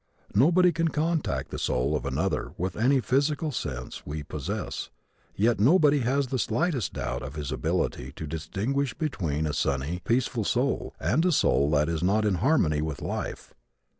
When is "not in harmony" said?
12.01-12.81